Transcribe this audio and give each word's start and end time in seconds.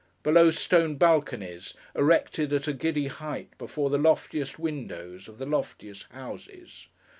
Below 0.23 0.49
stone 0.49 0.95
balconies, 0.95 1.75
erected 1.93 2.53
at 2.53 2.67
a 2.67 2.73
giddy 2.73 3.05
height, 3.05 3.55
before 3.59 3.91
the 3.91 3.99
loftiest 3.99 4.57
windows 4.57 5.27
of 5.27 5.37
the 5.37 5.45
loftiest 5.45 6.07
houses. 6.11 6.87